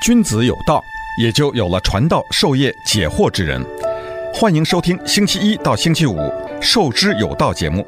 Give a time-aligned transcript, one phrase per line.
[0.00, 0.82] 君子有道，
[1.18, 3.62] 也就有了传道授业解惑之人。
[4.32, 6.16] 欢迎收听星期一到星期五
[6.58, 7.86] 《授之有道》节目，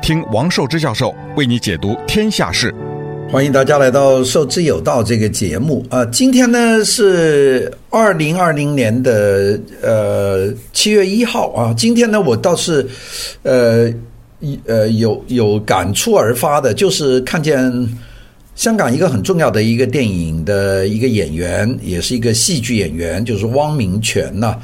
[0.00, 2.74] 听王寿之教授为你解读天下事。
[3.30, 6.02] 欢迎大家来到《授之有道》这个节目啊！
[6.06, 11.74] 今天呢是二零二零年的呃七月一号啊。
[11.76, 12.86] 今天呢我倒是
[13.42, 13.92] 呃
[14.64, 17.86] 呃有有感触而发的，就是看见。
[18.54, 24.56] 香港一个很重要的一个电影的一个演员，也是一个戏剧演员，就是汪明荃呐。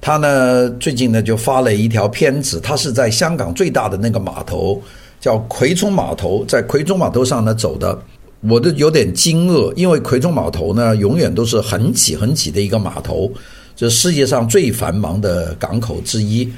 [0.00, 4.82] 他呢最近呢就发了一条片子，他是在香港最大的那个码头，
[5.20, 7.96] 叫葵涌码头，在葵涌码头上呢走的，
[8.40, 13.30] 我都有点惊愕，因为葵涌码头呢永远都是很挤很挤的一个码头，
[13.76, 16.50] 这世界上最繁忙的港口之一，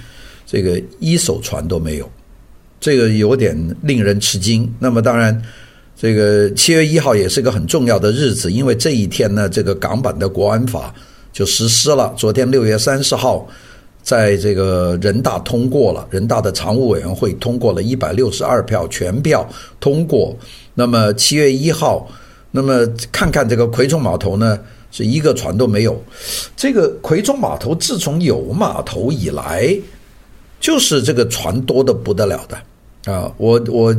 [0.46, 2.10] 这个一艘船都没有，
[2.80, 4.72] 这个有点令人吃惊。
[4.78, 5.40] 那么当然。
[6.02, 10.92] 这个七月一号也是个很重要的日子，因为这一天呢，这个港版的国安法
[11.32, 12.12] 就实施了。
[12.16, 13.46] 昨天六月三十号，
[14.02, 20.36] 在这个人大通过了，人大的常务委员会通过了一百六十二票全票通过。
[20.74, 22.10] 那么七月一号，
[22.50, 24.58] 那么看看这个葵涌码头呢，
[24.90, 26.02] 是一个船都没有。
[26.56, 29.72] 这个葵涌码头自从有码头以来，
[30.58, 33.32] 就是这个船多得不得了的啊！
[33.36, 33.96] 我我。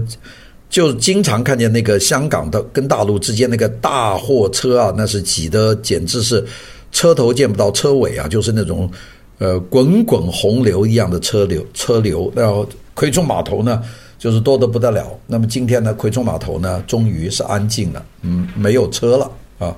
[0.74, 6.44] 就经常看见那个香港的跟大陆之间那个大货车啊，那是挤得简直是
[6.92, 8.90] 车头见不到车尾啊，就是那种
[9.38, 12.34] 呃滚滚洪流一样的车流车流。
[12.36, 13.84] 然后葵涌码头呢，
[14.18, 15.16] 就是多得不得了。
[15.28, 19.78] 那么今天呢，葵涌码头呢，终于是安静了，嗯，没有车了啊，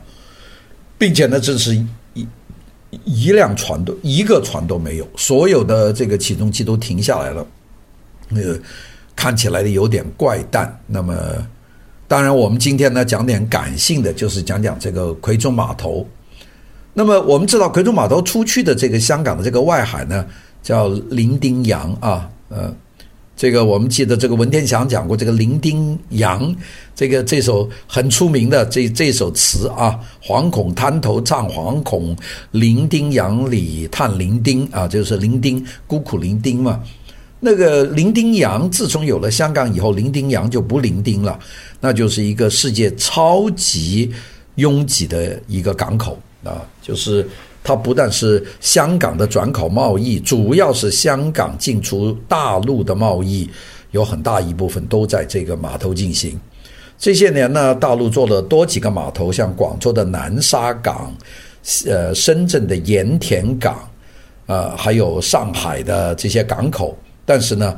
[0.98, 1.76] 并且呢，这是
[2.14, 2.26] 一
[3.04, 7.46] 一辆船都一个船都没有，所有的这个起重机都停下来了，
[8.30, 8.58] 那个。
[9.16, 10.80] 看起来有点怪诞。
[10.86, 11.16] 那么，
[12.08, 16.08] 当然，我们今天呢讲点感性的，就是讲讲这个葵涌码头。
[16.94, 20.26] 那么，我们知道葵涌码头出去的这个香港的这个外海呢，
[20.62, 22.30] 叫伶仃洋啊。
[22.50, 22.74] 呃，
[23.36, 26.56] 这个我们记得这个文天祥讲过这个伶仃洋，
[26.96, 32.16] 这个这首很出名的这这首词啊，惶恐滩头唱惶恐，
[32.52, 36.82] 伶仃洋里叹伶仃啊，就是伶仃孤苦伶仃嘛。
[37.46, 41.38] 那个伶仃洋，自从有了香港以后，伶仃洋就不伶仃了，
[41.80, 44.12] 那就是一个世界超级
[44.56, 46.66] 拥挤的一个港口啊！
[46.82, 47.24] 就是
[47.64, 53.48] 它不但是香港的转口贸易，主要是香港进出大陆的贸易，
[53.92, 56.40] 有很大一部分都在这个码头进行。
[56.98, 61.16] 这些年呢，大陆做了多几个码头，像广州的南沙港，
[61.86, 63.88] 呃，深圳的盐田港，
[64.48, 66.98] 呃，还有上海的这些港口。
[67.26, 67.76] 但是呢，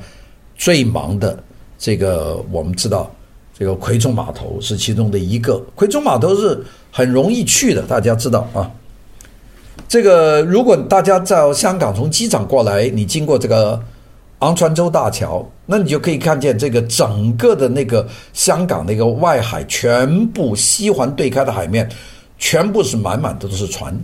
[0.57, 1.41] 最忙的
[1.77, 3.09] 这个我们知道，
[3.57, 5.57] 这个葵涌码头是其中的一个。
[5.73, 8.69] 葵涌码头是很容易去的，大家知道啊。
[9.87, 13.81] 这个如果大家在香港从机场过来，你经过这个
[14.39, 21.89] 昂船洲大桥，那你就可以看见这个整个的那个香港那个外海，全部西环对开的海面，
[22.37, 23.97] 全部是满满的都是船。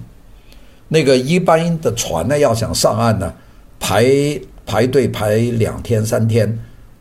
[0.88, 3.34] 那个一般的船呢，要想上岸呢，
[3.78, 4.40] 排。
[4.66, 6.58] 排队排两天三天，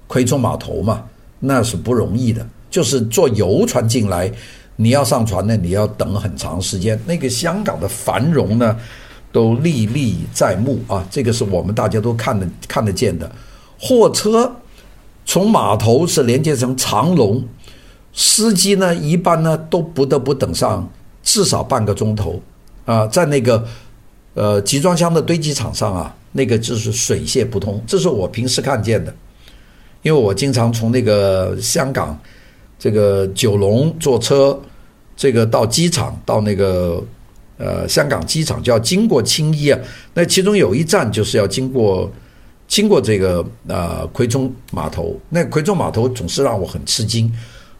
[0.07, 1.05] 葵涌码头嘛，
[1.41, 2.47] 那是不容易的。
[2.71, 4.33] 就是坐游船进来，
[4.77, 6.99] 你要上船呢，你要等很长时间。
[7.07, 8.75] 那个香港的繁荣呢，
[9.31, 13.31] 都历历在目啊，这个是我们大家都看得看得见的。
[13.79, 14.51] 货车
[15.27, 17.45] 从码头是连接成长龙，
[18.13, 20.91] 司机呢一般呢都不得不等上
[21.23, 22.41] 至少半个钟头
[22.87, 23.67] 啊，在那个
[24.35, 26.17] 呃集装箱的堆积场上啊。
[26.35, 29.15] 那个就是水泄不通，这是我平时看见的，
[30.01, 32.19] 因为我经常从那个香港
[32.79, 34.59] 这个九龙坐车，
[35.15, 37.05] 这个到机场到那个
[37.59, 39.79] 呃香港机场就要经过青衣啊，
[40.15, 42.11] 那其中有一站就是要经过
[42.67, 47.31] 经过这个呃葵涌码头，那葵涌码头总是让我很吃惊。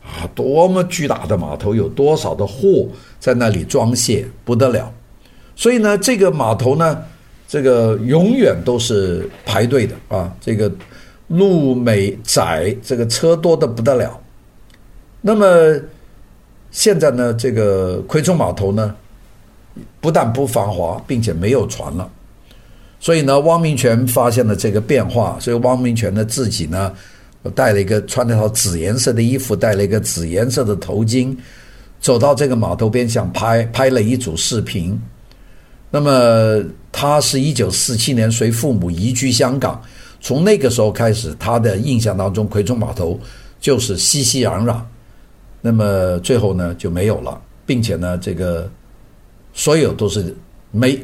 [0.03, 2.87] 啊，多么巨大的码头，有多少的货
[3.19, 4.93] 在那里装卸，不得了，
[5.57, 7.03] 所以呢，这个码头呢。
[7.53, 10.35] 这个永远都是排队的啊！
[10.41, 10.73] 这个
[11.27, 14.19] 路美窄，这个车多的不得了。
[15.21, 15.79] 那么
[16.71, 18.97] 现在呢，这个葵涌码头呢，
[20.01, 22.11] 不但不繁华，并且没有船了。
[22.99, 26.91] 所以呢，汪明荃发现了这个变化，所以汪明荃呢自己呢，
[27.55, 31.37] 带了一个穿了套紫颜色的衣服，戴了一个紫颜色的头巾，
[32.01, 34.99] 走到这个码头边上拍拍了一组视频。
[35.91, 39.83] 那么他是一九四七年随父母移居香港，
[40.21, 43.19] 从那个时候开始，他的印象当中葵涌码头
[43.59, 44.79] 就是熙熙攘攘，
[45.61, 48.71] 那么最后呢就没有了，并且呢这个
[49.55, 50.37] 所有都是
[50.71, 50.99] 没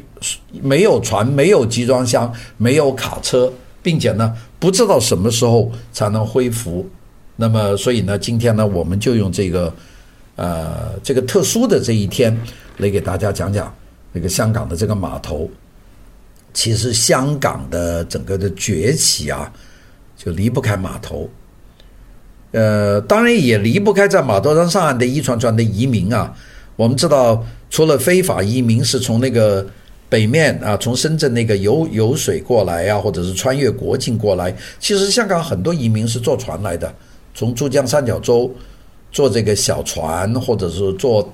[0.62, 3.52] 没有船、没有集装箱、没有卡车，
[3.82, 6.88] 并且呢，不知道什么时候才能恢复。
[7.37, 9.73] 那么，所以呢，今天呢，我们就用这个
[10.37, 12.37] 呃这个特殊的这一天
[12.79, 13.73] 来给大家讲讲
[14.12, 15.49] 那个香港的这个码头。
[16.58, 19.49] 其实香港的整个的崛起啊，
[20.16, 21.31] 就离不开码头。
[22.50, 26.34] 呃，当然也离不开在码头上上岸的一船船的移民啊。
[26.75, 29.64] 我们知道，除了非法移民是从那个
[30.08, 36.93] 北面啊，从深圳那个游游水过来啊，或者是穿越国境过来，其实香港很多移民是坐船来的，
[37.37, 38.52] 从珠江三角洲
[39.12, 41.32] 坐这个小船，或者是坐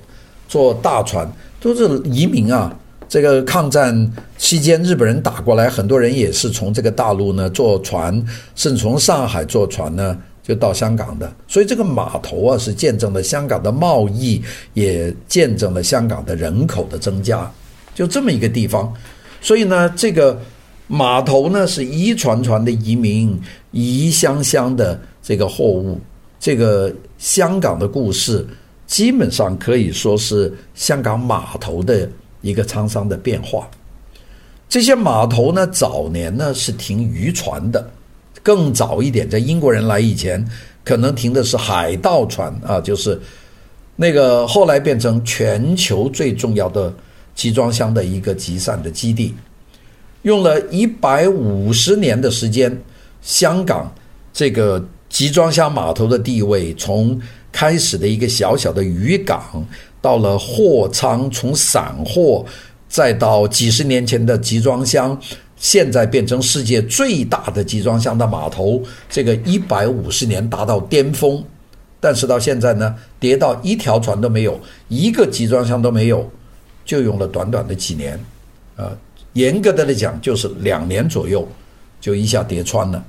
[0.51, 1.27] 坐大船，
[1.63, 2.79] 都是移民啊。
[3.09, 8.13] 这个抗战期间，日本人打过来，很多人也是从这个大陆呢坐船，
[8.55, 11.33] 甚至从上海坐船呢就到香港的。
[11.47, 14.43] 所以这个码头啊，是见证了香港的贸易，
[14.73, 17.51] 也见证了香港的人口的增加，
[17.95, 18.93] 就这么一个地方。
[19.41, 20.41] 所以呢，这个
[20.87, 23.39] 码头呢是一船船的移民，
[23.71, 26.01] 一箱箱的这个货物。
[26.41, 28.47] 这个香港的故事，
[28.87, 32.09] 基本上可以说是香港码头的。
[32.45, 33.67] 一个沧桑的变化，
[34.69, 37.91] 这些码头呢，早年呢是停渔船的，
[38.43, 40.47] 更早一点，在英国人来以前，
[40.85, 43.19] 可能停的是海盗船啊，就是
[43.97, 46.93] 那个后来变成全球最重要的
[47.35, 49.35] 集装箱的一个集散的基地，
[50.21, 52.79] 用了一百五十年的时间，
[53.23, 53.91] 香港
[54.35, 57.19] 这个集装箱码头的地位，从
[57.51, 59.67] 开始的一个小小的渔港。
[60.05, 62.45] 到了货仓，从散货
[62.91, 65.19] 再到几十年前的集装箱，
[65.57, 71.43] 现在变成世界最大的集装箱的码头，这个一百五十年达到巅峰，
[72.01, 76.31] 但是到现在呢，跌到一条船都没有，一个集装箱都没有，
[76.85, 78.21] 就用了短短的几年，
[78.77, 78.93] 啊，
[79.33, 81.49] 严格的来讲就是两年左右，
[81.99, 83.03] 就一下跌穿了，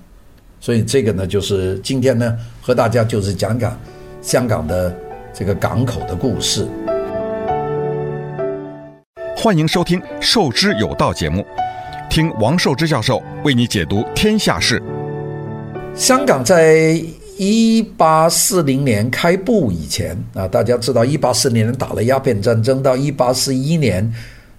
[0.61, 3.77] 所以这个呢，就是今天呢和大家就是讲讲
[4.21, 4.95] 香港的
[5.33, 6.65] 这个港口的故事。
[9.45, 11.45] 欢迎收听《受之有道》节目，
[12.09, 14.81] 听王寿之教授为你解读天下事。
[15.93, 16.99] 香港在
[17.37, 24.11] 一八四零年开埠以前啊，大家知道，一八四零年打了鸦片战争，到一八四一年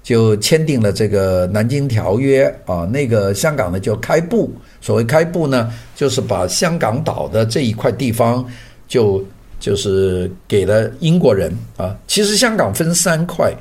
[0.04, 4.48] 就签订了这个《南京条约》啊，那个香港呢就开埠。
[4.80, 8.46] 所谓开埠呢，就是把香港岛的这一块地方
[8.86, 9.20] 就
[9.58, 11.92] 就是给了英国人啊。
[12.06, 13.52] 其实香港分三块。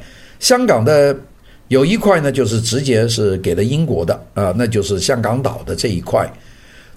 [0.46, 1.18] 香港的
[1.70, 6.32] 有一块呢，就是直接是给了英国的啊，那就是香港岛的这一块。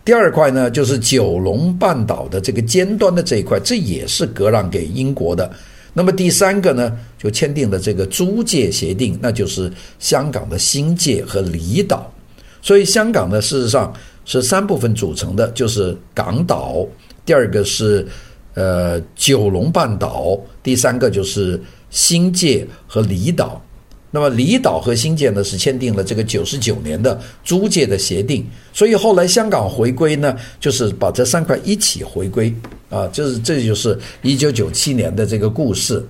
[0.05, 5.51] 第二块呢，就是九龙半岛的这个尖端的这一块，这也是割让给英国的。
[5.95, 12.13] 那么第三个呢，就签订了这个租界协定，那就是香港的新界和离岛。
[12.61, 13.91] 所以香港呢，事实上
[14.27, 16.87] 是三部分组成的，就是港岛，
[17.25, 18.07] 第二个是
[18.53, 21.59] 呃九龙半岛，第三个就是。
[21.91, 23.63] 新界和离岛，
[24.11, 32.55] 那么离岛和新界呢，是签订了这个九十九年的租界的协定，所以后来香港回归呢，就是把这三块一起回归
[32.91, 36.07] 啊，就是这就是一九九七年的这个故事。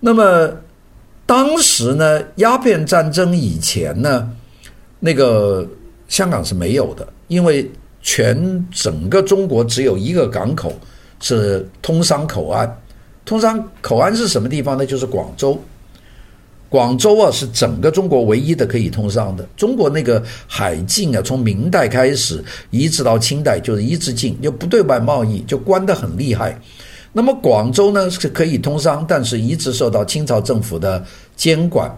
[0.00, 0.50] 那么
[1.24, 4.30] 当时呢，鸦片战争以前呢，
[4.98, 5.66] 那个
[6.08, 7.70] 香港是没有的，因为
[8.02, 10.72] 全整个中国只有一个港口
[11.20, 12.78] 是通商口岸。
[13.32, 14.84] 通商口岸是什么地方呢？
[14.84, 15.58] 就是广州。
[16.68, 19.48] 广州啊，是整个中国唯一的可以通商的。
[19.56, 26.60] 中国那个海禁啊，从明代开始一直到清代，就是一直禁，就不对外贸易，就关得很厉害。
[27.10, 31.02] 那么广州呢，是可以通商，但是一直受到清朝政府的
[31.34, 31.90] 监管。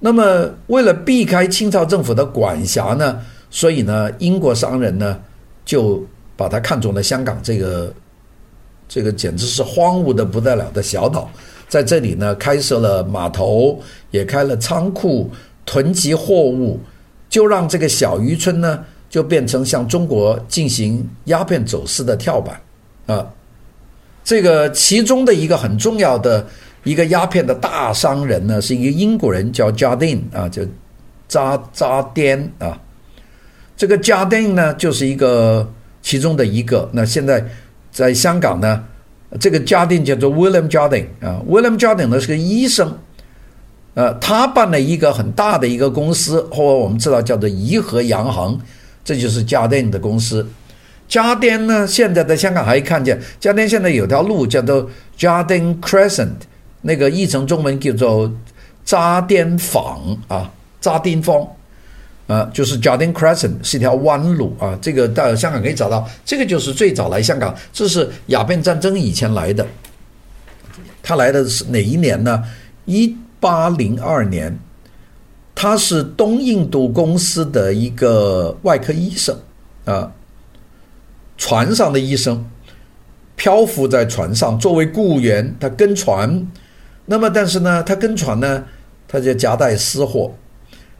[0.00, 5.18] 那么为了避开清朝政府的管辖呢，所以呢，英国商人呢
[5.66, 6.02] 就
[6.34, 7.92] 把它看中了香港这个。
[8.94, 11.26] 这个简直是荒芜的不得了的小岛，
[11.66, 13.80] 在这里呢，开设了码头，
[14.10, 15.30] 也开了仓库，
[15.64, 16.78] 囤积货物，
[17.30, 22.60] 就让这个小渔村呢，就变成向中国进行鸦片走私的跳板
[23.06, 23.26] 啊。
[24.22, 26.46] 这个其中的一个很重要的
[26.84, 30.60] 一个鸦片的大商人呢，是一个英国人叫嘉定啊，叫
[31.28, 32.78] 扎扎颠啊。
[33.74, 35.66] 这个嘉定呢，就是一个
[36.02, 36.86] 其中的一个。
[36.92, 37.42] 那现在。
[37.92, 38.82] 在香港呢，
[39.38, 42.92] 这个家丁叫做 William Jardine 啊，William Jardine 呢是个医生，
[43.94, 48.58] 呃，他办了一个很大的一个公司，或者我们知道叫做怡和洋行，
[49.04, 50.46] 这就是家丁的公司。
[51.06, 56.30] 家丁呢，现在在香港还看见，家丁现在有条路叫做 Jardine Crescent，
[56.80, 58.32] 那个译成中文叫做
[58.84, 61.46] 渣甸坊啊，渣甸坊。
[62.32, 66.08] 呃，就是 Jardin Crescent 是一条弯路啊，这个到香港可以找到。
[66.24, 69.66] 这个就是最早来香港，这是鸦片战争以前来的。
[71.02, 72.42] 他来的是哪一年呢？
[72.86, 74.58] 一八零二年。
[75.54, 79.36] 他是东印度公司的一个外科医生
[79.84, 80.10] 啊，
[81.36, 82.42] 船上的医生，
[83.36, 86.48] 漂浮在船上作为雇员，他跟船。
[87.04, 88.64] 那么，但是呢，他跟船呢，
[89.06, 90.32] 他就夹带私货，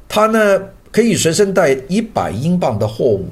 [0.06, 0.60] 他呢。
[0.92, 3.26] 可以随身带一百英镑的货物，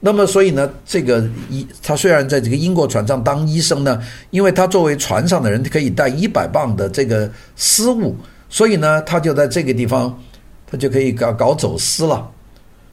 [0.00, 8.16] 那么所以呢，这个医他虽然在这个英国船上当医生呢，因为他作为船上的人可以带一百磅的这个私物，
[8.48, 10.20] 所以呢，他就在这个地方，
[10.66, 12.28] 他就可以搞搞走私了。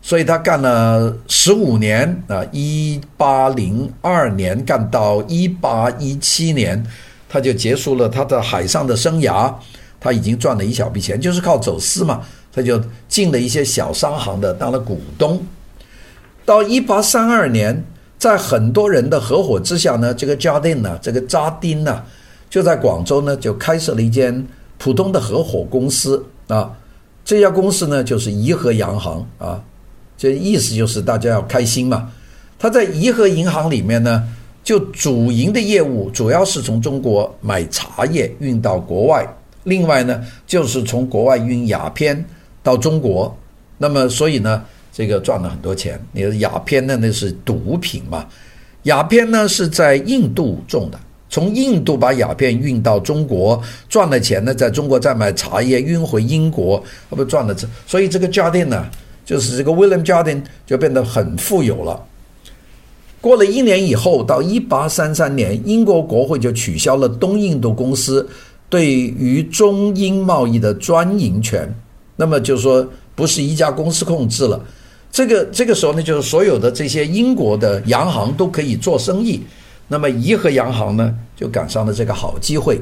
[0.03, 6.85] 所以他干了十五年啊，一八零二年干到一八一七年，
[7.27, 9.51] 他就结束了他的海上的生涯，
[9.99, 12.21] 他已经赚了一小笔钱，就是靠走私嘛。
[12.53, 12.79] 他就
[13.09, 15.43] 进了一些小商行的，当了股东。
[16.45, 17.83] 到一八三二年，
[18.19, 22.03] 在很多人的合伙之下呢，这个嘉定呢，这个扎丁呢，
[22.49, 24.45] 就在广州呢就开设了一间
[24.77, 26.71] 普通的合伙公司啊。
[27.25, 29.63] 这家公司呢就是怡和洋行啊，
[30.17, 32.11] 这意思就是大家要开心嘛。
[32.59, 34.23] 他在怡和银行里面呢，
[34.63, 39.25] 就主营的业务主要是从中国买茶叶运到国外，
[39.63, 42.23] 另外呢就是从国外运鸦片。
[42.63, 43.35] 到中国，
[43.77, 45.99] 那么所以呢，这个赚了很多钱。
[46.13, 48.25] 你的鸦片呢，那是毒品嘛？
[48.83, 57.67] 鸦片呢是在印度种的，从印度把鸦片运到中国，赚了钱呢，在中国再买茶叶运回英国，那不赚了这？
[57.85, 58.85] 所以这个 Jardine 呢，
[59.25, 62.01] 就是这个 William Jardine 就变得很富有了。
[63.21, 68.27] 过了一年以后，到一八三三年，英国国会就取消了东印度公司
[68.67, 71.73] 对于中英贸易的专营权。
[72.15, 74.59] 那么就是说，不是一家公司控制了，
[75.11, 79.41] 这个这个时候呢，就是所有的这些英国的洋行都可以做生意。
[79.87, 82.79] 那么怡和洋行呢，就赶上了这个好机会，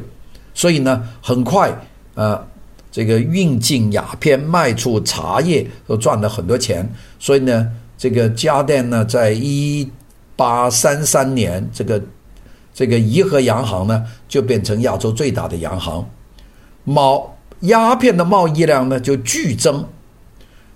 [0.53, 1.69] 所以呢，很快
[2.13, 2.47] 啊、呃，
[2.91, 6.87] 这个运进鸦片、卖出茶叶都赚了很多钱。
[7.17, 9.89] 所以呢，这个家电呢，在一
[10.35, 12.01] 八三三年，这个
[12.73, 16.05] 这个怡和洋行呢，就变成亚洲最大的洋行。
[16.83, 17.33] 毛。
[17.61, 19.85] 鸦片的贸易量呢就剧增，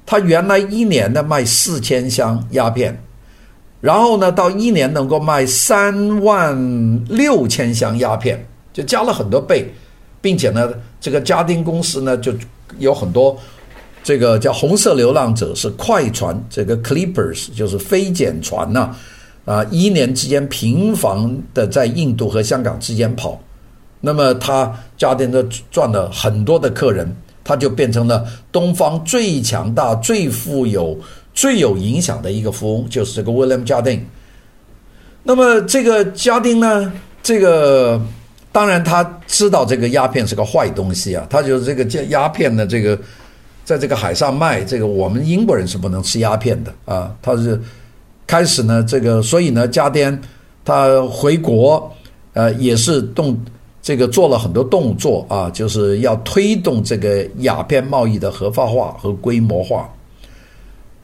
[0.05, 2.95] 他原来一年呢卖四千箱鸦片，
[3.81, 9.73] 然后呢到一年能够卖三万六千箱鸦片，就加了很多倍，
[10.21, 12.31] 并且呢这个家丁公司呢就
[12.77, 13.35] 有很多
[14.03, 18.95] 这个叫红色流浪者是快船，这个 Clippers 就是飞剪船呐，
[19.45, 23.41] 啊一年之间频繁的在印度和香港之间跑。
[24.05, 27.11] 那么他家庭的赚了很多的客人，
[27.43, 30.95] 他就变成了东方最强大、最富有、
[31.33, 33.99] 最有影响的一个富翁，就是这个 William 家丁。
[35.23, 36.93] 那么这个家丁呢，
[37.23, 37.99] 这个
[38.51, 42.95] 当然他知道这个鸦片是个坏东西啊，他就是这个这鸦片的这个
[43.63, 47.11] 在这个海上卖，这个我们英国人是不能吃鸦片的啊。
[47.23, 47.59] 他是
[48.27, 50.21] 开始呢，这个所以呢，家丁
[50.63, 51.91] 他回国
[52.33, 53.35] 呃也是动。
[53.85, 59.87] 这个做了很多动作啊，就是要推动这个鸦片贸易的合法化和规模化。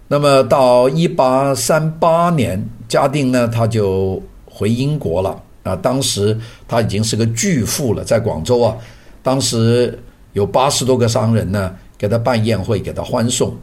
[0.07, 5.75] 那么到一八三八年，嘉定呢他就回英国了啊。
[5.75, 6.35] 当时
[6.67, 8.75] 他已经是个巨富了，在广州啊，
[9.21, 9.95] 当时
[10.33, 13.55] 有八十多个商人呢给他办宴会，给他欢送。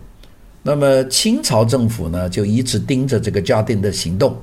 [0.62, 4.36] 那么清朝政府呢就一直盯着这个嘉定的行动。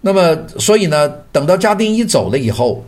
[0.00, 2.82] 那么所以呢，等到嘉定一走了以后。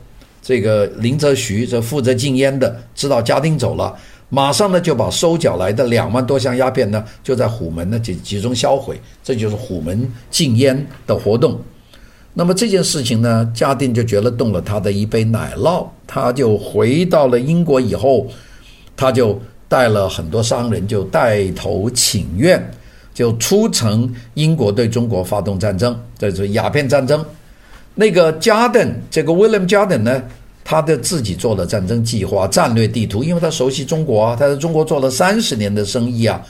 [0.48, 3.94] 这个林则徐这负责禁烟的，知道家丁走了，
[4.30, 11.60] 马上呢就把收缴来的两万多箱鸦片呢，就在虎门呢集集中销毁，这就是虎门禁烟的活动。
[12.32, 18.26] 那么这件事情呢，嘉定就觉得动了他的一杯奶酪，他就回到了英国以后，
[18.96, 19.38] 他就
[19.68, 22.72] 带了很多商人，就带头请愿，
[23.12, 27.22] 就促成英国对中国发动战争，这是鸦片战争。
[27.94, 30.22] 那个 Jardine，这个 William Jardine 呢，
[30.70, 36.44] 他的自己做了战争计划、战略地图，因为他熟悉中国啊，他在中国做了三十年的生意啊。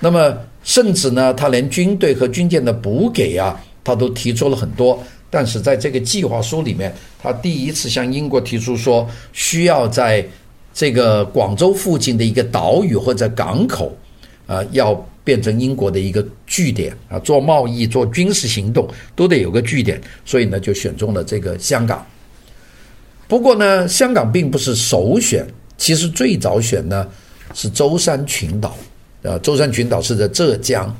[0.00, 5.00] 那么，甚至呢，他连军队和军舰的补给啊，他都提出了很多。
[5.30, 10.26] 但是在这个计划书里面，他第一次向英国提出说，需要在
[10.74, 13.96] 这个广州附近的一个岛屿或者港口，
[14.48, 15.06] 啊，要。
[15.22, 22.04] 变成英国的一个据点啊，做贸易、做军事行动都得有个据点，所以呢，就选中了这个香港。
[23.30, 25.46] 不过呢，香港并不是首选，
[25.78, 27.06] 其实最早选呢
[27.54, 28.76] 是舟山群岛，
[29.22, 30.92] 啊，舟山群岛是在浙江，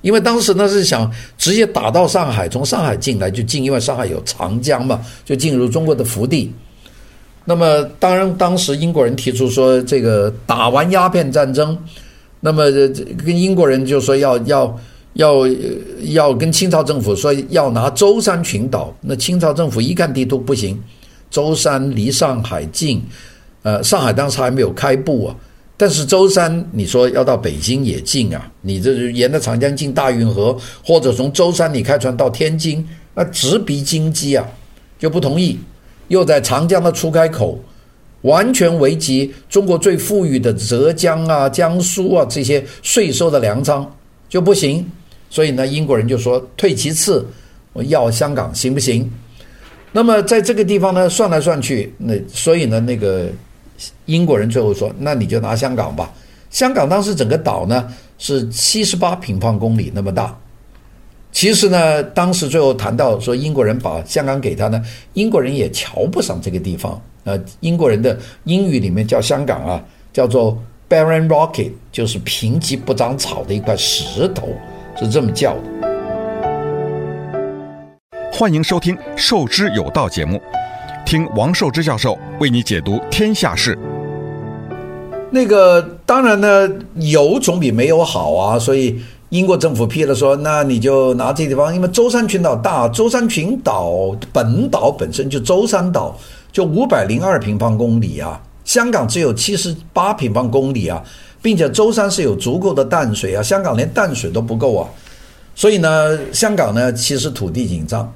[0.00, 6.50] 因为当时呢是想直接打到上海，从上海进来就进，因为上海有长江嘛，就进入中国的腹地。
[7.44, 11.76] 那么当然，当时英国人提出说，这个打完鸦片战争，
[12.40, 12.70] 那么
[13.22, 14.80] 跟英国人就说要要。
[15.16, 15.48] 要
[16.12, 20.78] 要跟清朝政府说要拿舟山群岛，那清朝政府一看地图不行，
[21.30, 23.02] 舟山离上海近，
[23.62, 25.36] 呃，上海当时还没有开埠啊，
[25.76, 34.46] 但是舟山你说要到北京也近啊，你这沿着长江进大运河，或者从舟山你开船到天津，那直逼京畿啊，
[34.98, 35.58] 就不同意，
[36.08, 37.58] 又在长江的出海口，
[38.22, 43.90] 完全危及中国最富裕的浙江啊、江苏啊这些税收的粮仓，
[44.28, 44.84] 就不行。
[45.28, 47.26] 所以呢，英国人就说退其次，
[47.72, 49.10] 我要香港行不行？
[49.92, 53.28] 那么在这个地方呢，算来算去，那所以呢，那个
[54.04, 56.12] 英国人最后说，那你就拿香港吧。
[56.50, 57.86] 香港当时整个岛呢
[58.18, 60.36] 是七十八平方公里那么大。
[61.32, 64.82] 其实呢，当时最后谈到说英国人把香港给他呢，
[65.14, 67.00] 英国人也瞧不上这个地方。
[67.24, 70.56] 呃，英国人的英语里面叫香港啊，叫做
[70.88, 74.48] Barren Rock，就是贫瘠不长草的一块石头。
[74.98, 75.95] 是这么叫的。
[78.38, 80.38] 欢迎收听《授之有道》节目，
[81.06, 83.78] 听王寿之教授为你解读天下事。
[85.30, 96.14] 那个当然呢，有总比没有好啊，所以英国政府批了说，那你就拿这地方，因为舟山群岛大，舟山群岛本岛本身就舟山岛，
[96.52, 101.02] 就五百零二平方公里啊，香港只有七十八平方公里啊。
[101.40, 104.86] 并且舟山是有足够的淡水啊，香港连淡水都不够啊，
[105.54, 108.12] 所以呢，香港呢其实土地紧张，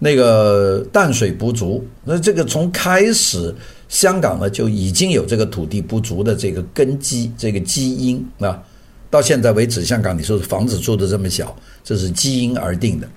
[0.00, 3.54] 那个淡水不足，那这个从开始
[3.88, 8.60] 香港呢就已经有这个土地不足的这个根基，这个基因啊，
[9.08, 13.08] 到现在为止，香港你说房子住的这么小，这是基因而定的，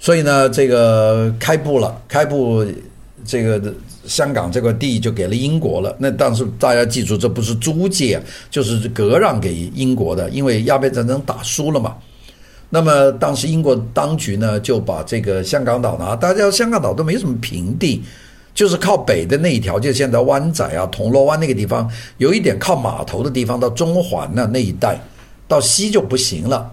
[0.00, 2.66] 所以呢，这个开埠了，开埠
[3.24, 3.72] 这个。
[4.06, 8.20] 香港这块地就给了英国了，那但是大家记住，这不是租借，
[8.50, 11.94] 就是割让给英国的，因为鸦片战争打输了嘛。
[12.72, 18.00] 那么当时英国当局呢，就把这个香港岛拿，大家香港岛都没什么平地，
[18.54, 24.98] 就是靠北的那一条，就现在湾仔啊、铜锣湾那个地方，有一点靠码头的地方，到中环呢那一带，
[25.48, 26.72] 到西就不行了。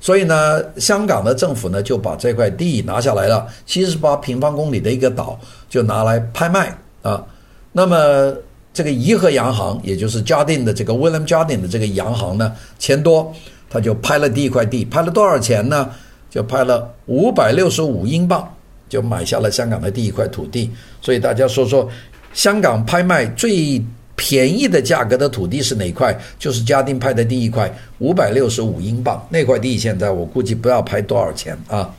[0.00, 5.38] 所以呢，香港的政府呢就把这块地拿下来了，七十八平方公里的一个岛
[5.70, 7.24] 就拿来拍卖啊。
[7.72, 8.34] 那么
[8.74, 13.32] 这个怡和洋行，也就是嘉定的这个 William 嘉定的这个洋行呢，钱多，
[13.72, 15.88] 他就拍了第一块地，拍了多少钱呢？
[16.28, 18.46] 就拍了五百六十五英镑，
[18.88, 20.70] 就买下了香港的第一块土地。
[21.00, 21.88] 所以大家说说，
[22.34, 23.82] 香港拍卖最。
[24.14, 26.16] 便宜的价格的土地是哪块？
[26.38, 29.20] 就是嘉定拍的第一块，五百六十五英镑。
[29.30, 31.92] 那块地现在我估计不要拍多少钱啊。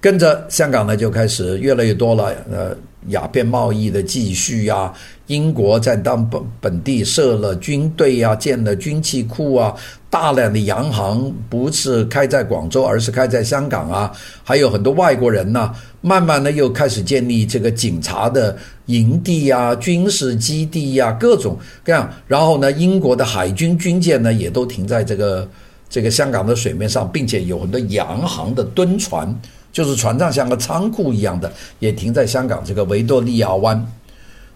[0.00, 2.76] 跟着香港呢就开始越来越多了，呃，
[3.08, 4.92] 鸦片贸易的继续呀。
[5.30, 9.72] 英国在当本本地设了军队呀，建了军器库啊。
[10.10, 14.10] 大量的洋行不是开在广州，而是开在香港啊。
[14.42, 22.12] 还有很多外国人呢，慢慢的又开始建立这个警察的营地呀、军事基地呀，各种各样。
[22.26, 25.48] 然后呢，英国的海军军舰呢也都停在这个
[25.88, 29.32] 这个香港的水面上，并且有很多洋行的敦船，
[29.72, 33.80] 就是船上像个仓库一样的，也停在香港这个维多利亚湾。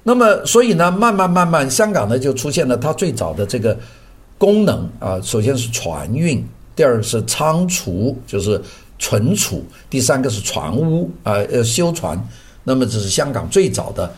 [0.04, 3.76] 那么，所以呢，慢慢慢慢，香港呢就出现了它最早的这个。
[4.36, 8.60] 功能啊，首先是船运，第二是仓储，就是
[8.98, 12.20] 存储，第三个是船坞啊，呃，修船。
[12.64, 14.12] 那么这是香港最早的、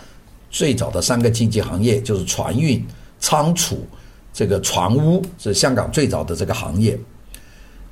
[0.50, 2.82] 最早的三个经济行业，就是船运、
[3.20, 3.86] 仓储、
[4.32, 6.98] 这个船坞，是香港最早的这个行业。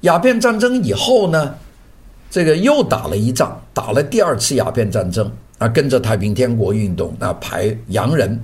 [0.00, 1.54] 鸦片战争以后呢，
[2.30, 8.38] 这个又打了一仗，打了第二次鸦片战争啊，跟着太平天国运动啊，排洋人。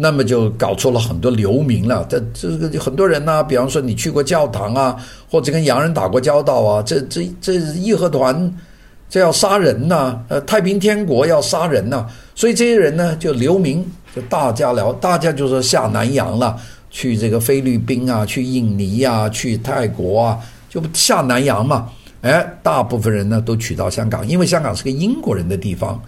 [0.00, 2.06] 那么就搞出了很多流民了。
[2.08, 4.96] 这这个很多人呢，比方说你去过教堂啊，
[5.28, 8.54] 或者跟洋人打过交道啊，这这这义和团
[9.10, 12.06] 这要杀人呐，呃，太平天国要杀人呐，
[12.36, 13.84] 所以这些人呢就流民，
[14.14, 16.56] 就大家聊，大家就说下南洋了，
[16.90, 20.38] 去这个菲律宾啊，去印尼啊，去泰国啊，
[20.70, 21.90] 就下南洋嘛。
[22.20, 26.00] 哎，大部分人呢都取到香港，因为香港是个英国人的地方。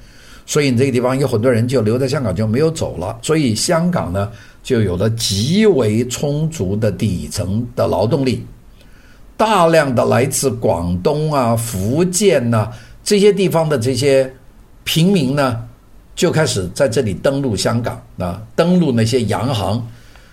[0.50, 4.28] 所以你这个地方有很多人就留在香港就没有走了，所以香港呢
[4.64, 8.44] 就有了极为充足的底层的劳动力，
[9.36, 12.68] 大量的来自广东啊、福建呐、
[13.04, 14.28] 这些地方的这些
[14.82, 15.62] 平民呢，
[16.16, 19.80] 就开始在这里登陆香港啊，登陆那些洋行，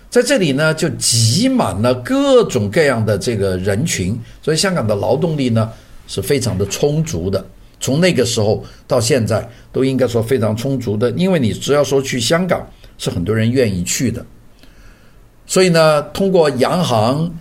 [0.09, 5.69] 在这里呢就挤满了各种各样的这个人群，所以香港的劳动力呢
[6.07, 7.45] 是非常的充足的。
[7.79, 12.65] 从那个时候到现在，都应该说非常充足的，因为你只要说去香港，
[12.97, 14.25] 是很多人愿意去的。
[15.45, 17.31] 所以呢，通过洋行，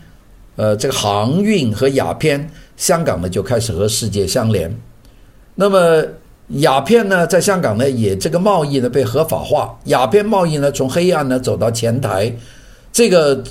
[0.56, 4.74] 呃，这个航运和鸦片，香港呢就开始和世界相连。
[5.54, 6.04] 那么。
[6.60, 9.76] 鸦片呢，在香港呢，也这个贸易呢被合法化。
[9.86, 12.32] 鸦片贸易呢，从黑暗呢走到前台，
[12.92, 13.42] 这个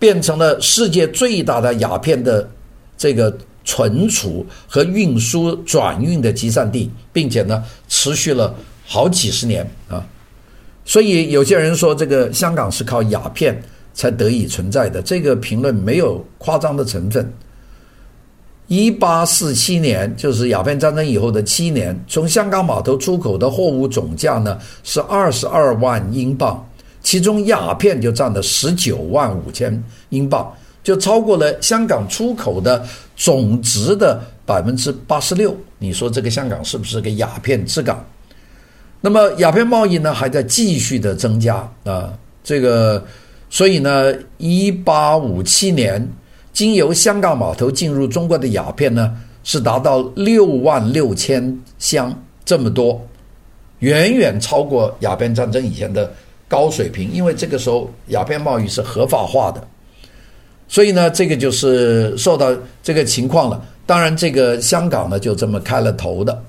[0.00, 2.50] 变成了世界最大的鸦片的
[2.98, 3.32] 这个
[3.64, 8.54] 存储和运输转运的集散地，并且呢，持续了
[8.86, 10.04] 好几十年啊。
[10.84, 13.60] 所以有些人说，这个香港是靠鸦片
[13.92, 17.32] 才得以存在的，这个评论没有夸张的成分。
[18.66, 26.64] 一八四七年，就是鸦片战争以后的七年，从香港码头出口的货物总价呢是二十二万英镑，
[27.02, 30.52] 其中鸦片就占了十九万五千英镑，
[30.84, 32.86] 就超过了香港出口的
[33.20, 35.54] 总值的百分之八十六。
[35.78, 38.02] 你说这个香港是不是个鸦片之港？
[39.02, 43.04] 那么鸦片贸易呢还在继续的增加啊，这个，
[43.50, 46.08] 所以呢，一八五七年。
[46.52, 52.12] 经由香港码头进入中国的鸦片呢，是达到六万六千箱
[52.44, 53.00] 这么多，
[53.78, 56.12] 远远超过鸦片战争以前的
[56.48, 57.10] 高水平。
[57.12, 59.64] 因为这个时候鸦片贸易是合法化的，
[60.70, 62.50] 所以呢，这个就是受到
[62.82, 63.62] 这个情况了。
[63.84, 66.42] 当然，这个香港呢就这么开了头的。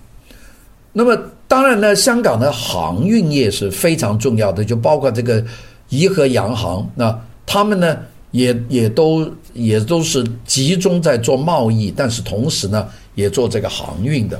[0.93, 5.43] 那么，当然呢，香港的航运业是非常重要的，就包括这个
[5.89, 7.97] 怡和洋行，那他们呢
[8.31, 9.29] 也也都。
[9.53, 14.39] 也都是集中在做贸易，但是同时呢，也做这个航运的。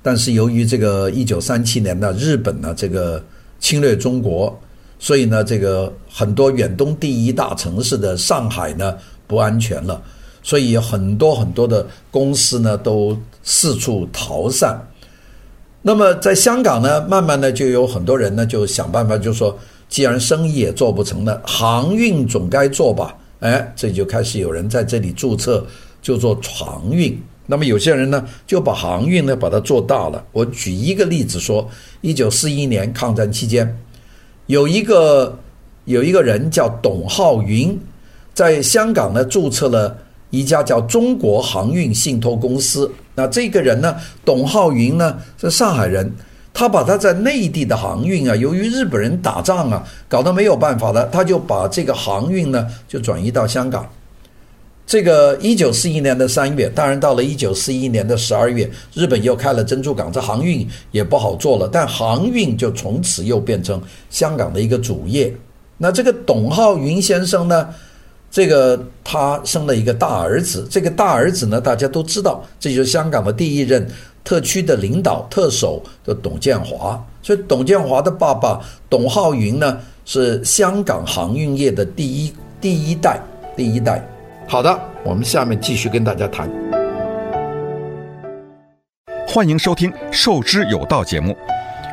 [0.00, 3.20] 但是由于这个一九三七年呢，日本呢这个
[3.58, 4.56] 侵略中国，
[5.04, 10.02] 所以呢，这个很多远东第一大城市的上海呢不安全了，
[10.42, 14.80] 所以很多很多的公司呢都四处逃散。
[15.82, 19.54] 那么在香港呢，慢慢的就有很多人呢就想办法，就说
[19.90, 23.14] 既然生意也做不成了，航运总该做吧。
[23.40, 25.66] 哎，这就开始有人在这里注册，
[26.00, 27.20] 就做航运。
[27.44, 30.24] 那么有些人呢，就把航运呢把它做大了。
[30.32, 31.68] 我举一个例子说，
[32.00, 33.78] 一九四一年抗战期间，
[34.46, 35.38] 有一个
[35.86, 37.78] 有一个人叫董浩云，
[38.34, 39.96] 在香港呢注册了
[40.30, 42.90] 一家叫中国航运信托公司。
[43.14, 46.12] 那这个人呢，董浩云呢是上海人。
[46.56, 53.84] 他把他在内地的航运啊，由于日本人打仗啊，搞得没有办法了，他就把这个航运呢就转移到香港。
[54.86, 61.68] 这个一九四一年的三月，当然到了一九四一年的十二月，日本又开了珍珠港，这航运也不好做了。
[61.72, 65.34] 但航运就从此又变成香港的一个主业。
[65.78, 67.68] 那这个董浩云先生呢，
[68.30, 73.86] 这个他生了一个大儿子，这个大儿子呢，大家都知道，这就是香港的第一任。
[74.22, 83.20] 特区的领导特首的董建华，所以董建华的爸爸董浩云呢，是香港航运业的第一第一代
[83.54, 84.02] 第一代。
[84.46, 86.48] 好的，我们下面继续跟大家谈。
[89.26, 91.34] 欢迎收听《受之有道》节目，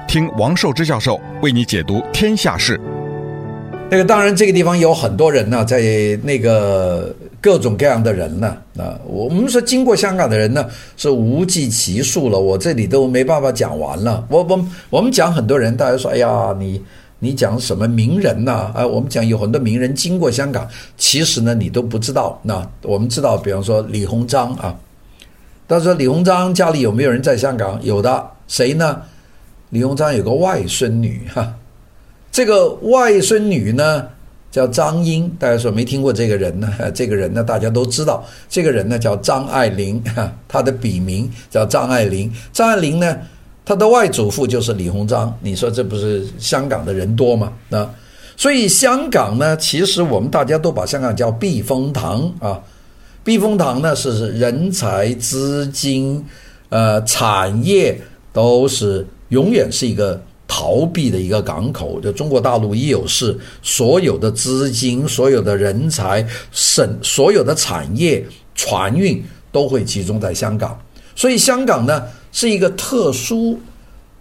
[0.07, 2.79] 听王寿之教授为你解读天下事。
[3.89, 5.81] 那个当然，这个地方有很多人呢，在
[6.23, 7.13] 那个。
[7.43, 10.63] 各种各样的人呢，啊，我们说经过香港的人呢
[10.95, 14.23] 是无计其数了，我这里都没办法讲完了。
[14.29, 16.79] 我我我们讲很多人，大家说，哎呀，你
[17.23, 18.71] 你讲什么名人呐？
[18.73, 22.39] 啊，我们讲有很多名人经过香港，其实呢你都不知道。
[22.41, 24.75] 那我们知道，比方说李鸿章啊，
[25.67, 27.79] 他说李鸿章家里有没有人在香港？
[27.84, 29.03] 有的，谁呢？
[29.69, 31.53] 李鸿章有个外孙女哈，
[32.31, 34.07] 这个外孙女呢？
[34.51, 36.69] 叫张英，大家说没听过这个人呢？
[36.93, 38.21] 这个人呢，大家都知道。
[38.49, 40.03] 这个人呢叫张爱玲，
[40.45, 42.29] 他的笔名叫张爱玲。
[42.51, 43.17] 张爱玲呢，
[43.63, 45.38] 他的外祖父就是李鸿章。
[45.41, 47.54] 你说这不是香港的人多吗？
[47.69, 47.89] 啊，
[48.36, 52.60] 所以香港呢，其实我们大家都把香港叫避风塘啊。
[53.24, 56.26] 避风塘呢，是人才、资金、
[56.69, 58.00] 呃，产业
[58.34, 60.21] 都是永远是一个。
[60.54, 68.21] 逃避的一个港口，就中国大陆一有事，所有的资金、所有的人才、省所有的产业、
[68.54, 70.78] 船运都会集中在香港。
[71.15, 73.60] 所以香港呢是一个特殊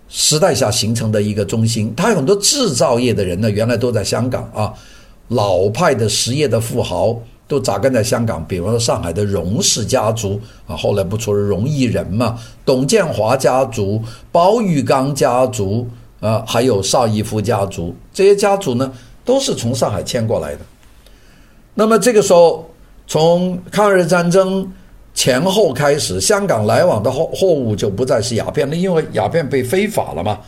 [0.08, 1.92] 时代下形成的一个中心。
[1.96, 4.72] 它有很多制造业的人呢，原来都在香港啊，
[5.28, 8.44] 老派的实业的富豪都扎根在香港。
[8.46, 15.88] 比如说上海的荣氏家族啊，后来不出了荣毅仁嘛，董建华家族、包玉刚家族。
[16.20, 18.92] 啊，还有邵逸夫家族，这些家族呢
[19.24, 20.58] 都是从上海迁过来的。
[21.72, 22.70] 那么这个时候，
[23.06, 24.70] 从抗日战争
[25.20, 30.38] 前后开始，香港来往的货货物就不再是鸦片了，因为鸦片被非法了嘛。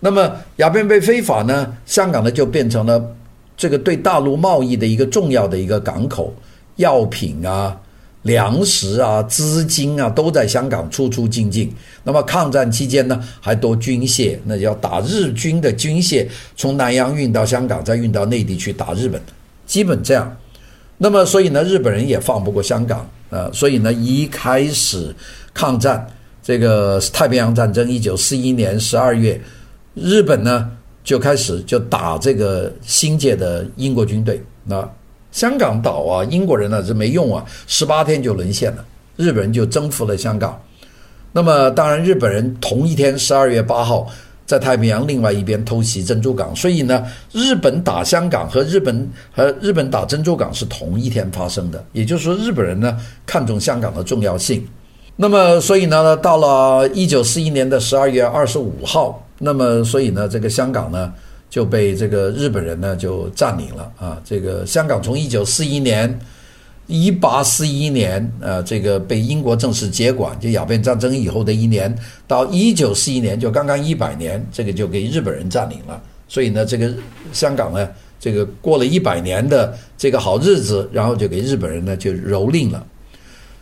[0.00, 3.02] 那么鸦片被非法呢，香港呢就变成了
[3.56, 6.30] 这个对大陆贸易的一个重要的一个港口，
[6.76, 7.74] 药品啊。
[8.20, 11.74] 粮食啊，资金啊，都在香港出出进进。
[12.04, 19.18] 那么抗战期间呢，还多军械，那要打日军的军械，从南洋运到香港，再运到内地去打日本，
[19.66, 20.36] 基本这样。
[21.02, 25.12] 那么所以呢，日本人也放不过香港啊，所以呢，一开始
[25.52, 26.06] 抗战，
[26.44, 29.40] 这个太平洋战争，一九四一年十二月，
[29.94, 30.70] 日本呢
[31.02, 34.88] 就开始就打这个新界的英国军队，那。
[35.32, 38.84] 香港岛啊，英国人呢是没用啊，十八天就沦陷了，
[39.16, 40.60] 日本人就征服了香港。
[41.32, 44.06] 那么当然，日本人同一天十二月八号
[44.52, 51.82] 在太平洋另外一边偷袭珍珠港，所以呢，日本打香港和日本和日本打珍珠港是同一天发生的。
[51.92, 54.62] 也就是说，日本人呢看重香港的重要性。
[55.16, 61.12] 那么所以呢，到了一九四一年的十二月二十五号，那么所以呢，这个香港呢。
[61.52, 64.18] 就被这个日本人呢就占领了啊！
[64.24, 66.18] 这个香港从一九四一年，
[66.92, 71.92] 一八四一年，呃，这个被英国正式接管，就鸦片战争以后的一年，
[72.28, 75.98] 到一九四一年，就刚刚一百年，这个就给日本人占领了。
[76.28, 76.92] 所以呢，这个
[77.32, 77.88] 香港呢，
[78.20, 82.86] 这个过了一百年的这个好日子，然后就给日本人呢就蹂躏了。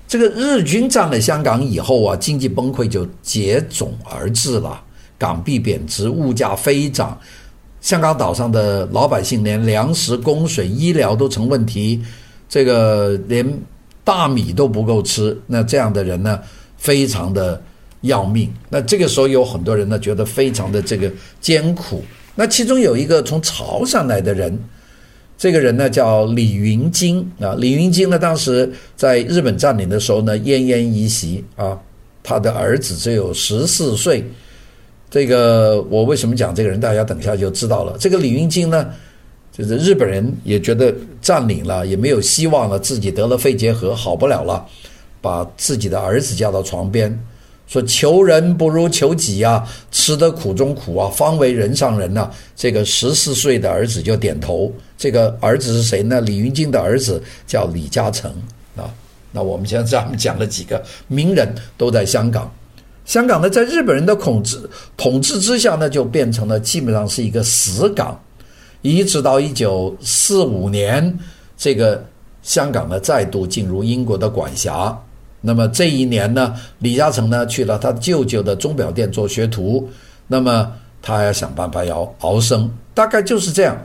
[0.09, 4.83] 这个日军占了香港以后啊，经济崩溃就接踵而至了，
[5.17, 7.17] 港币贬值，物价飞涨。
[7.81, 12.03] 香港岛上的老百姓连粮食、供水、医疗都成问题，
[12.51, 13.47] 这个连
[14.03, 16.41] 大米都不够吃，那这样的人呢，
[16.77, 17.63] 非常的
[18.03, 18.53] 要命。
[18.69, 21.11] 那这个时候有很多人呢，觉得非常的这个
[21.41, 22.05] 艰苦。
[22.35, 24.59] 那其中有一个从潮汕来的人，
[25.39, 27.55] 这个人呢叫李云金啊。
[27.57, 31.79] 李云金呢，当时在日本占领的时候呢，奄奄一息啊，
[32.23, 34.25] 他的儿子只有十四岁。
[35.09, 36.81] 这个我为什么讲这个人？
[36.81, 37.97] 大家等一下就知道了。
[37.99, 38.89] 这个李云金呢，
[39.53, 44.65] 就是日本人也觉得占领了也没有希望了，自己得了肺结核好不了了，
[45.21, 47.19] 把自己的儿子叫到床边，
[47.67, 54.73] 说：“求人不如求己啊，吃得苦中苦啊，方为人上人呐。”这个十四岁的儿子就点头。
[54.97, 56.21] 这个儿子是谁呢？
[56.21, 58.31] 李云金的儿子叫李嘉诚
[58.77, 58.91] 啊。
[59.33, 62.53] 那我们现在 咱们讲了几个名人都在香港。
[63.05, 64.59] 香港呢，在日本人的统治
[64.97, 68.21] 统治之下呢，就变成了基本上是一个死港，
[68.83, 71.19] 一直到一九四五年，
[71.57, 72.05] 这个
[72.43, 74.97] 香港呢再度进入英国的管辖。
[75.41, 79.89] 那么这一年呢，李嘉诚呢去了他舅舅的钟表店做学徒，
[80.27, 80.71] 那么
[81.03, 83.77] 他要想办法要熬生，大概就是这样。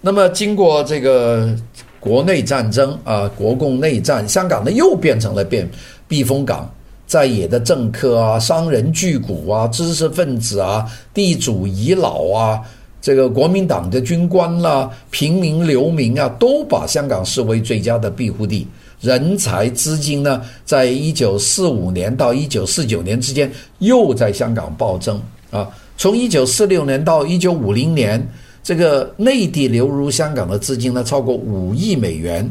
[0.00, 1.54] 那么经过这个
[1.98, 5.68] 国内战争啊，国共内战，香港呢又变成了变
[6.06, 6.70] 避风港。
[7.06, 12.60] 在野的政客啊、商人巨贾啊、知识分子啊、地主遗老啊、
[13.06, 18.66] 这个国民党的军官啦、平民流民啊，都把香港视为最佳的庇护地。
[19.00, 25.70] 人才资金呢，在一九四五年到一九四九年之间，又在香港暴增啊。
[25.96, 28.20] 从一九四六年到一九五零年，
[28.60, 32.50] 这个内地流入香港的资金呢，超过五亿美元。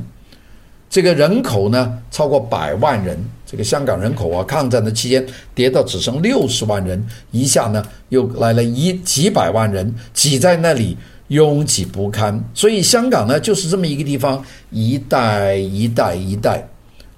[0.90, 3.22] 这个人口呢，超过百万人。
[3.46, 12.44] 这个香港人口啊，抗战的期间跌到只剩六十万人，一下呢又来了一几百万人挤在那里，拥挤不堪。
[12.56, 16.68] 所以香港呢就是这么一个地方，一代一代一代。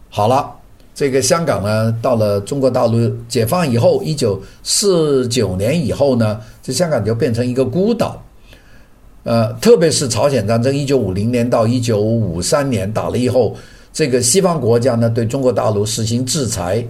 [0.10, 0.54] 好了，
[0.94, 8.22] 这个香港呢到了中国大陆解放以后，一九四九年以后呢，这香港就变成一个孤岛。
[9.24, 13.56] 呃，特别是朝鲜战争，一九五零年到一九五三年打了以后。
[13.98, 16.86] 这个西方国家呢，对中国大陆实行制裁，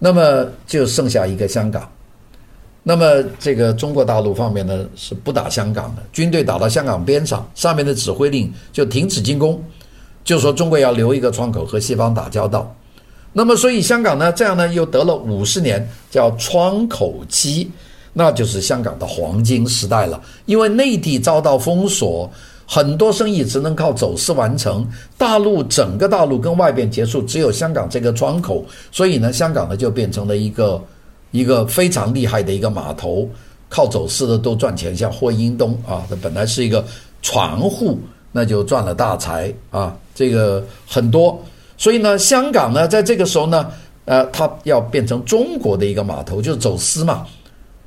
[0.00, 1.88] 那么就剩下一个香港。
[2.82, 9.62] 那么这个中国大陆方面呢，是不打香港的，军队打到香港边上，上面的指挥令就停止进攻，
[10.24, 12.74] 就说中国要留一个窗口和西方打交道。
[13.32, 17.70] 那么所以香港呢，这样呢又得了五十年叫窗口期，
[18.12, 22.28] 那就是香港的黄金时代了，因为内地遭到封锁。
[22.72, 24.86] 很多生意只能靠走私完成，
[25.18, 30.80] 大陆整个大陆跟外边结束，只有香港这个窗口，所以呢，香港呢就变成了一个
[31.32, 33.28] 一个非常厉害的一个码头，
[33.68, 36.84] 靠走私的都赚钱，像霍英东啊，他本来是一个
[37.22, 37.98] 船户，
[38.30, 41.42] 那就赚了大财啊，这个很多，
[41.76, 43.66] 所以呢，香港呢在这个时候呢，
[44.04, 47.26] 呃，它要变成中国的一个码头，就是走私嘛，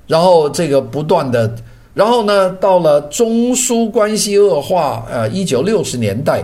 [0.07, 1.55] 然后这个不断的。
[1.93, 6.43] 然后呢，到了中苏关系恶化，呃，一九六十年代，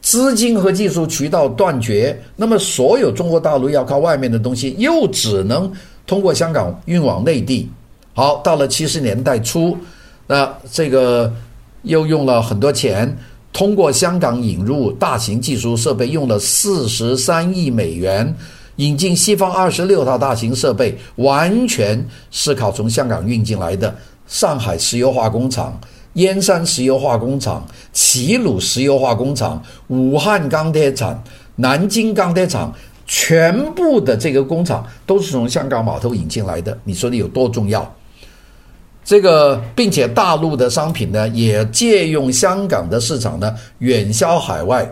[0.00, 5.68] 资金和技术渠道断绝，那么所有中国大陆要靠外面的东西，又只能
[6.06, 7.68] 通过香港运往内地。
[8.12, 9.76] 好，到了七十年代初，
[10.28, 11.32] 那这个
[11.82, 13.18] 又用了很多钱，
[13.52, 18.32] 通过香港引入大型技术设备，用了四十三亿美元，
[18.76, 23.92] 引进西方二十六套大型设备，完全是靠从香港运进来的。
[24.26, 25.78] 上海石油化工厂、
[26.14, 31.22] 燕山石油化工厂、齐鲁石油化工厂、武汉钢铁厂、
[31.56, 32.72] 南京钢铁厂，
[33.06, 36.76] 全部的这个工厂都是从香港码头引进来的。
[36.84, 37.94] 你说的有多重要？
[39.04, 44.90] 这个，并且大陆的商品呢，也借用香港的市场呢，远销海外。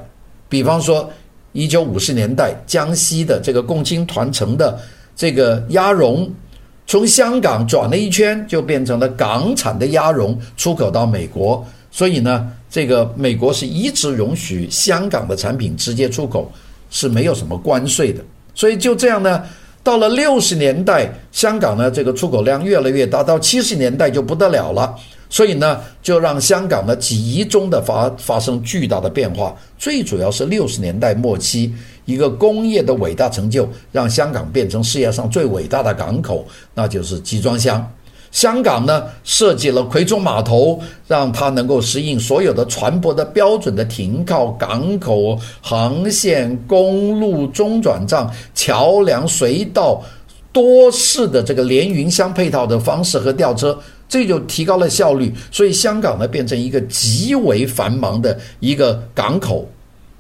[0.48, 1.08] 比方说，
[1.52, 4.78] 一九五十年代江西的这个共青团城的
[5.16, 6.30] 这个鸭绒。
[6.86, 11.64] 从香港转了一圈，就变成了港产的鸭绒出口到美国。
[11.90, 16.50] 所以呢，这个美国是一直容许香港的产品直接出口，
[16.90, 18.22] 是没有什么关税的。
[18.54, 19.42] 所以就这样呢，
[19.82, 24.94] 到了六十年代，香港呢这个出口量越来越大，到七十年代就不得了了。
[25.30, 29.56] 所以呢，就让香港呢集中的发发生巨大的变化。
[29.78, 31.72] 最主要是六十年代末期。
[32.04, 37.86] 一个工业的伟大成就，让香港变成世界上最伟大的港口，那就是集装箱。
[38.30, 50.02] 香港呢，设计了葵涌码头，让它能够适应所有的船舶的标准的停靠、港口、航线、公路、中转站、桥梁、隧道，
[50.50, 55.30] 多式的这个连云相配套的方式和吊车，这就提高了效率。
[55.50, 59.68] 所以香港呢，变成一个极为繁忙的一个港口。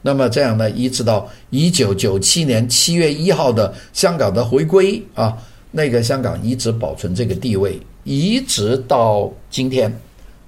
[0.04, 5.38] 那么这样呢，一直到一九九七年七月一号的香港的回归啊，
[5.70, 9.96] 那个香港一直保存这个地位，一直到今天，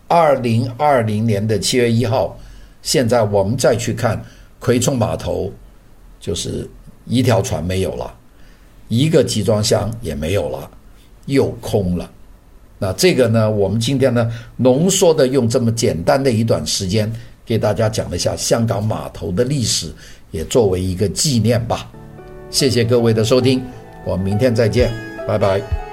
[0.08, 2.36] 二零二零年的七月一号，
[2.82, 4.20] 现在我们再去看
[4.58, 5.52] 葵涌码头，
[6.18, 6.68] 就是
[7.06, 8.12] 一条船没有了，
[8.88, 10.68] 一个集装箱也没有了，
[11.26, 12.10] 又空了。
[12.76, 17.10] 那这个呢，我们今天呢，浓缩的用这么简单的一段时间。
[17.44, 19.92] 给大家讲一下香港码头的历史，
[20.30, 21.90] 也作为一个纪念吧。
[22.50, 23.62] 谢谢各位的收听，
[24.04, 24.90] 我们明天再见，
[25.26, 25.83] 拜拜。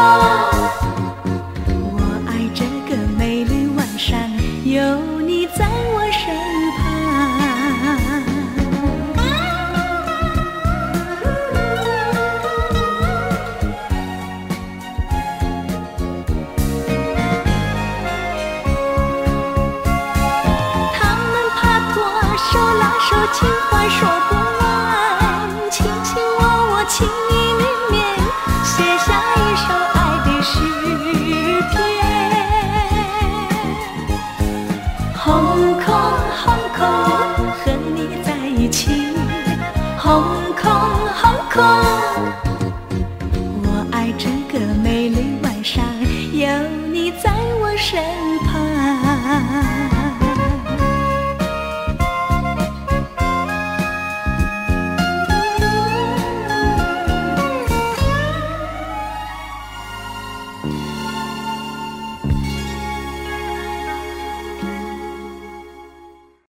[0.00, 0.69] 有